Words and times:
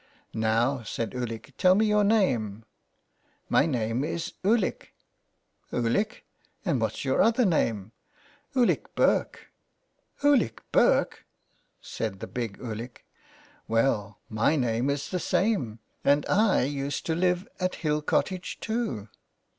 "Now," 0.33 0.81
said 0.81 1.13
Ulick," 1.13 1.53
tell 1.59 1.75
me 1.75 1.85
your 1.85 2.03
name."" 2.03 2.65
My 3.49 3.67
name 3.67 4.03
is 4.03 4.33
Ulick."" 4.43 4.95
Ulick! 5.71 6.25
And 6.65 6.81
what's 6.81 7.05
your 7.05 7.21
other 7.21 7.45
name?'" 7.45 7.91
Ulick 8.55 8.95
Burke."" 8.95 9.51
Ulick 10.23 10.61
Burke!" 10.71 11.25
said 11.81 12.19
the 12.19 12.25
big 12.25 12.57
Ulick. 12.57 13.05
''Well, 13.69 14.15
my 14.27 14.55
name 14.55 14.89
is 14.89 15.07
the 15.11 15.19
same. 15.19 15.77
And 16.03 16.25
I 16.25 16.63
used 16.63 17.05
to 17.05 17.13
live 17.13 17.47
at 17.59 17.75
Hill 17.85 18.01
Cottage 18.01 18.59
too." 18.59 19.07